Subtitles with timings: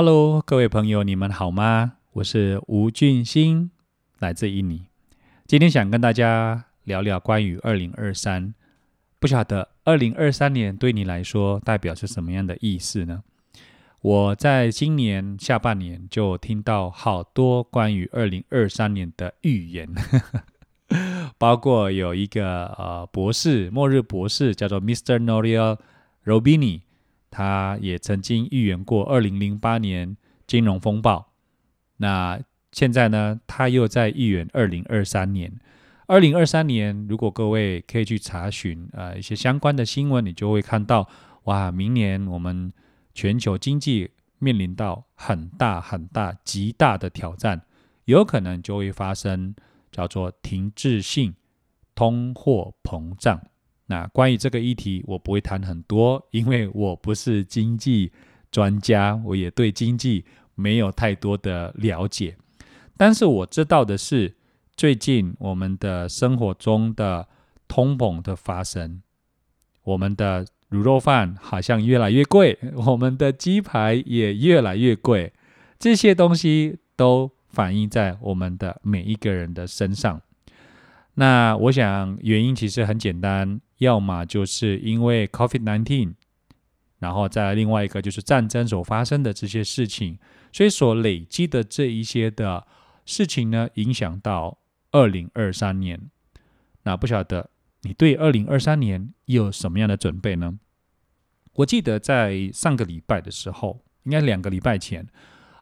[0.00, 1.94] Hello，各位朋友，你们好吗？
[2.12, 3.72] 我是吴俊兴，
[4.20, 4.86] 来自印尼。
[5.44, 8.54] 今天想跟大家聊聊关于二零二三。
[9.18, 13.24] 不晓得二零二三年对你来说代表是什么样的意思呢？
[14.00, 19.88] 我在今年下半年就听到好多关于二零二三年的预言，
[21.38, 25.18] 包括有一个呃博士，末日博士叫做 Mr.
[25.18, 25.76] Norio
[26.24, 26.82] Robini，
[27.30, 30.16] 他也曾经预言过二零零八年
[30.46, 31.32] 金融风暴。
[31.98, 32.40] 那
[32.72, 35.52] 现在呢，他又在预言二零二三年。
[36.06, 41.08] 二零二三年，如果各位可以去查询呃一些相关的新闻，你就会看到
[41.44, 42.72] 哇，明年我们。
[43.14, 47.62] 全球经济面临到很大很大极大的挑战，
[48.04, 49.56] 有可能就会发生
[49.90, 51.34] 叫做停滞性
[51.96, 53.47] 通货膨胀。
[53.88, 58.12] 那关于这个议题，我不会谈很多，因为我不是经济
[58.52, 60.24] 专家，我也对经济
[60.54, 62.36] 没有太多的了解。
[62.96, 64.36] 但是我知道的是，
[64.76, 67.26] 最近我们的生活中的
[67.66, 69.02] 通膨的发生，
[69.82, 70.46] 我们的。
[70.70, 75.32] 卤肉饭好像越来越贵， 我们的鸡排也越来越贵，
[75.78, 80.20] 这些东西都反映在我们的每一个人的身上。
[81.18, 86.14] 那我想原因其实很简单，要么就是因为 COVID-19，
[87.00, 90.16] 然后再另外一个就是战争所发生的这些事情，
[90.52, 92.64] 所以所累积的这一些的
[93.04, 94.58] 事情呢，影响到
[94.92, 96.00] 二零二三年。
[96.84, 97.50] 那不晓得。
[97.82, 100.58] 你对二零二三年有什么样的准备呢？
[101.54, 105.06] 我记得在上个礼拜的时候，应该两个礼拜前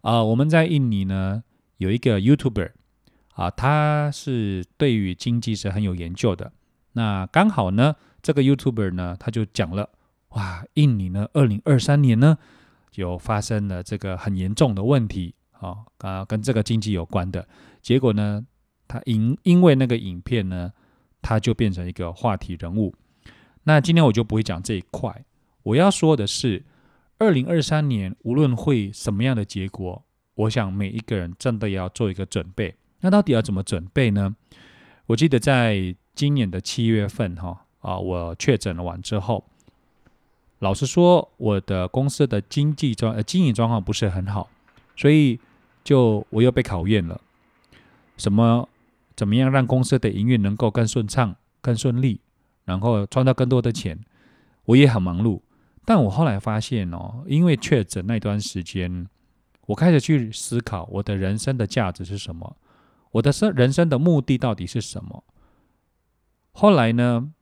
[0.00, 1.44] 啊，我们在印尼呢
[1.76, 2.72] 有一个 YouTuber
[3.36, 6.52] 啊，他是对于经济是很有研究的。
[6.92, 9.88] 那刚好呢，这个 YouTuber 呢，他就讲了
[10.30, 12.36] 哇，印尼呢二零二三年呢
[12.96, 17.46] 有发生了这个很严重的问题啊啊，跟这个经济有关的。
[17.80, 18.44] 结果呢，
[18.88, 20.72] 他因因为那个影片呢。
[21.22, 22.94] 他就变成一个话题人物。
[23.64, 25.24] 那今天我就不会讲这一块，
[25.64, 26.64] 我要说的是，
[27.18, 30.04] 二零二三年无论会什么样的结果，
[30.36, 32.76] 我想每一个人真的要做一个准备。
[33.00, 34.34] 那到底要怎么准备呢？
[35.06, 39.44] 我记得在今年的七月份，哈啊，我确诊了完之后，
[40.58, 44.48] 老实说，我的公司的经济状呃经营状况不是很好，
[44.96, 45.38] 所以
[45.84, 47.20] 就我又被考验了，
[48.16, 48.68] 什么？
[49.14, 52.20] 怎么样让公司的营运能够更顺畅、更顺利，
[52.66, 53.98] 然后赚到更多的钱？
[54.66, 55.40] 我也很忙碌，
[55.86, 59.06] 但我后来发现哦，因为确诊那段时间，
[59.64, 62.56] 我开始去思考我的人生的价值是什么，
[63.12, 65.24] 我的生人生的目的到底是什么？
[66.52, 67.32] 后来呢，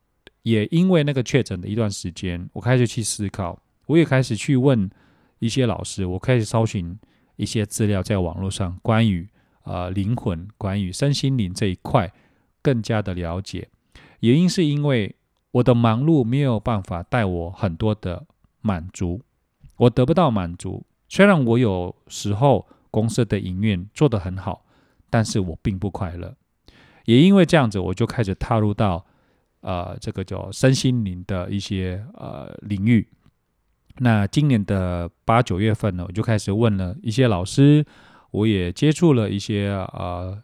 [0.43, 4.89] 也因为那个确诊的一段时间，我开始去思考，我也开始去问
[5.39, 6.97] 一些老师，我开始搜寻
[7.35, 9.27] 一些资料在网络上关于。
[9.67, 12.13] 呃，灵魂关于身心灵这一块
[12.61, 13.67] 更加的了解，
[14.19, 15.15] 原因是因为
[15.49, 18.27] 我的忙碌没有办法带我很多的
[18.61, 19.23] 满足，
[19.77, 20.85] 我得不到满足。
[21.09, 24.64] 虽然我有时候公司的营运做得很好，
[25.15, 26.35] 但是我并不快乐。
[27.05, 29.05] 也因为这样子，我就开始踏入到
[29.61, 33.07] 呃这个叫身心灵的一些呃领域。
[33.99, 37.85] 那今年的八九月份呢，我就开始问了一些老师。
[38.31, 40.37] 我也接触了一些呃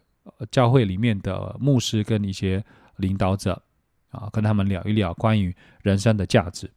[0.50, 2.64] 教会里面的牧师跟一些
[2.96, 3.62] 领导者
[4.08, 6.70] 啊，跟他们聊一聊关于人生的价值。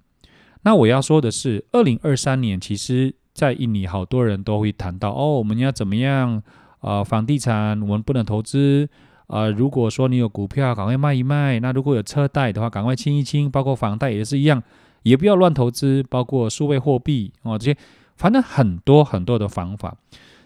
[0.63, 6.43] 那我要说的是，二零二三年其实，在印尼好多人都会谈到哦，我们要怎么样
[6.85, 7.03] 啊？
[7.03, 8.87] 房地产我们不能投资
[9.27, 9.49] 啊。
[9.49, 11.59] 如果说你有股票，赶快卖一卖。
[11.59, 13.49] 那如果有车贷的话，赶快清一清。
[13.49, 14.61] 包括房贷也是一样，
[15.01, 16.03] 也不要乱投资。
[16.03, 17.77] 包括数位货币哦，这些
[18.15, 19.97] 反正很多很多的方法。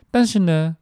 [0.10, 0.78] 但是呢，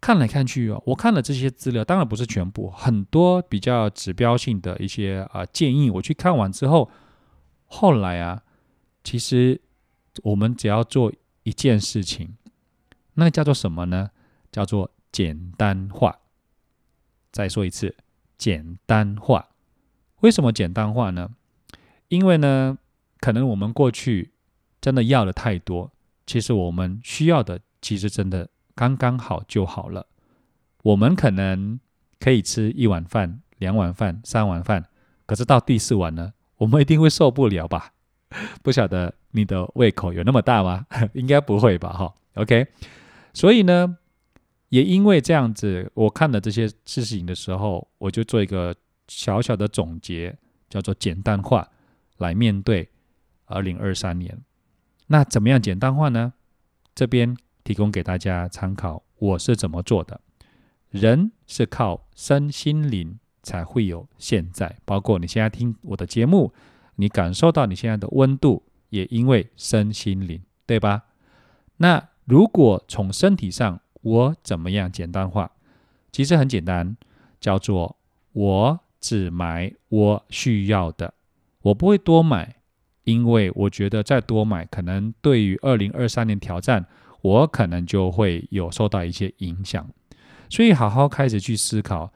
[0.00, 6.88] 看来看去哦，我看了这些资料，当然不是全部，很多比较指标性的一些啊建议，我去看完之后，
[7.66, 8.42] 后来啊，
[9.04, 9.60] 其实
[10.22, 11.12] 我们只要做
[11.42, 12.34] 一件事情，
[13.14, 14.10] 那叫做什么呢？
[14.50, 16.18] 叫做简单化。
[17.32, 17.94] 再说一次，
[18.36, 19.48] 简单化。
[20.20, 21.30] 为什么简单化呢？
[22.08, 22.78] 因为呢，
[23.20, 24.32] 可能我们过去
[24.80, 25.92] 真的要的太多，
[26.26, 27.60] 其实我们需要的。
[27.80, 30.08] 其实真的刚刚好就好了。
[30.82, 31.78] 我们可能
[32.18, 34.84] 可以吃一碗饭、两碗饭、三碗饭，
[35.26, 37.92] 可是到第四碗呢，我们一定会受不了吧？
[38.64, 40.86] 不晓得你的胃口有那么大吗？
[41.14, 41.92] 应该不会吧？
[41.92, 42.66] 哈，OK。
[43.32, 43.96] 所以呢，
[44.68, 48.74] 也因为这样子，我看了这些事情的时候，我就做一个
[49.08, 50.36] 小小的总结，
[50.68, 51.68] 叫做简单化
[52.18, 52.88] 来面对
[53.46, 54.38] 二零二三年。
[55.08, 56.32] 那怎么样简单化呢？
[56.94, 57.36] 这边。
[57.64, 59.02] 提供给大家参考。
[59.18, 60.22] 我是怎么做的？
[60.88, 66.50] 人是靠身心灵才会有现在，包括你现在听我的节目，
[66.96, 71.08] 你感受到你现在的温度，也因为身心灵，对吧？
[71.76, 75.50] 那如果从身体上，我怎么样简单化？
[76.10, 76.96] 其实很简单，
[77.40, 77.96] 叫做
[78.32, 81.14] 我只买我需要的，
[81.62, 82.56] 我不会多买，
[83.04, 86.86] 因为我觉得再多买，可能对于二零二三年挑战，
[87.20, 89.88] 我可能就会有受到一些影响。
[90.48, 92.12] 所以好好开始去思考，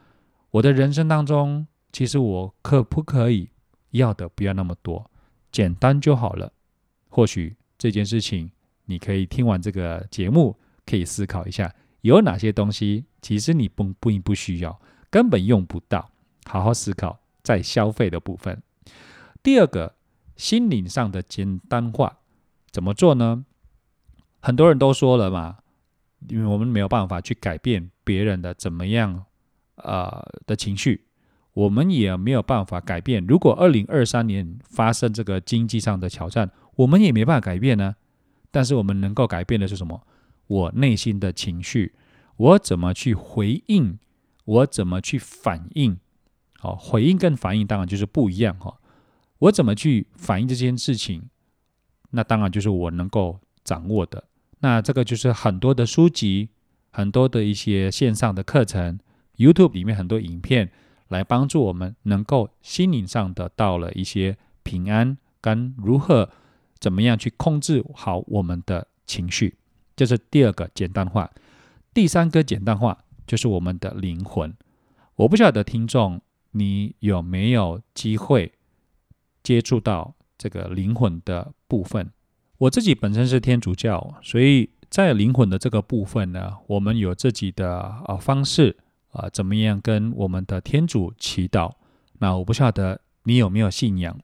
[0.50, 3.50] 我的人生当中，其实我可不可以
[3.90, 5.11] 要的不要那么多，
[5.50, 6.52] 简单就好了。
[7.08, 8.50] 或许这件事情，
[8.87, 10.56] 你可以听完这个节目，
[10.87, 11.75] 可以思考一下。
[12.02, 16.11] 有哪些东西其实你不不不需要，根本用不到，
[16.44, 18.61] 好好思考在消费的部分。
[19.43, 19.94] 第二个，
[20.37, 22.19] 心灵上的简单化
[22.70, 23.44] 怎么做呢？
[24.40, 25.58] 很多人都说了嘛，
[26.29, 29.25] 因为我们没有办法去改变别人的怎么样
[29.76, 31.06] 呃的情绪，
[31.52, 33.25] 我们也没有办法改变。
[33.26, 37.94] 如果二零二三年发生这个经济上的挑战，我们也没办法改变呢。
[38.50, 40.05] 但是我们能够改变的是什么？
[40.52, 41.94] 我内心的情绪，
[42.37, 43.99] 我怎么去回应？
[44.44, 45.96] 我怎么去反应？
[46.58, 48.78] 好，回应跟反应当然就是不一样哈。
[49.38, 51.31] 我怎么去反应这件事情？
[52.10, 54.25] 那当然就是我能够掌握的。
[54.60, 56.50] 那这个就是很多的书籍，
[56.90, 58.99] 很多的一些线上的课程
[59.38, 60.70] ，YouTube 里面很多影片，
[61.08, 66.28] 来帮助我们能够心灵上得到了一些平安，跟如何
[66.78, 69.56] 怎么样去控制好我们的情绪。
[69.94, 71.31] 这是第二个简单化，
[71.93, 74.55] 第三个简单化就是我们的灵魂。
[75.17, 76.21] 我不晓得听众
[76.53, 78.53] 你有没有机会
[79.43, 82.11] 接触到这个灵魂的部分。
[82.59, 88.77] 我自己本身是天主教，所以在灵魂的这个部分呢，我们有自己的呃方式
[89.11, 91.73] 啊，怎么样跟我们的天主祈祷。
[92.19, 94.19] 那我不晓得你有没有信仰。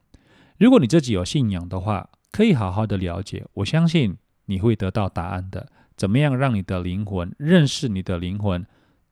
[0.57, 3.45] 如果你自己有信仰的话，可以好好的了解。
[3.53, 4.17] 我相信。
[4.49, 5.69] 你会得到答案的。
[5.95, 8.65] 怎么样让你的灵魂认识你的灵魂，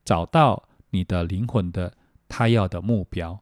[0.04, 1.94] 找到你的灵魂的
[2.28, 3.40] 他要的目标？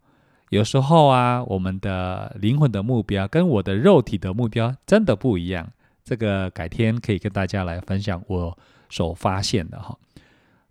[0.50, 5.72] 有时候啊，我们的灵魂的目标跟我的肉体的目标真的不一样。
[6.04, 8.58] 这个改天可以跟大家来分享我
[8.90, 9.98] 所发现的哈。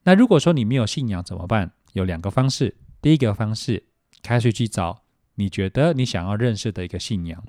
[0.03, 1.71] 那如果说你没有信仰怎么办？
[1.95, 2.77] 有两个方式。
[3.01, 3.83] 第一个方式，
[4.23, 5.03] 开始去找
[5.37, 7.43] 你觉得你想要认识的一个信仰。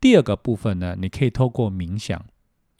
[0.00, 2.24] 第二个部分呢，你可以透过冥想。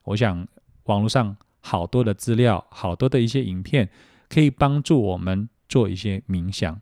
[0.05, 0.47] 我想
[0.85, 3.89] 网络上好多的资料，好多的一些影片，
[4.29, 6.81] 可以帮助我们做一些冥想。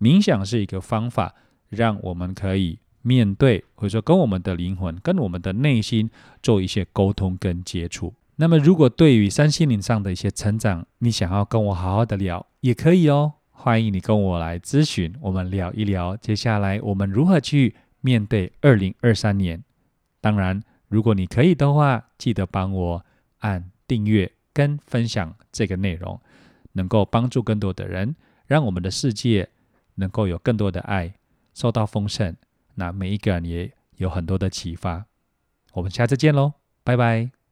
[0.00, 1.34] 冥想是一个方法，
[1.68, 6.10] 让我们可以面对，或者说跟我们的灵魂、跟我们的内心
[6.42, 8.12] 做一些沟通跟接触。
[8.36, 13.34] 那么，如果对于三心灵上的一些成长，你想要跟我好好的聊，也可以哦。
[13.52, 19.62] 欢迎你跟我来咨询，我们聊一聊接下来我们如何去面对二零二三年。
[20.20, 20.60] 当然。
[20.94, 23.04] 如果你可以的话，记得帮我
[23.40, 26.20] 按订阅跟分享这个内容，
[26.74, 28.14] 能够帮助更多的人，
[28.46, 29.48] 让我们的世界
[29.96, 31.12] 能够有更多的爱，
[31.52, 32.36] 受到丰盛。
[32.76, 35.06] 那每一个人也有很多的启发。
[35.72, 36.52] 我们下次见喽，
[36.84, 37.43] 拜拜。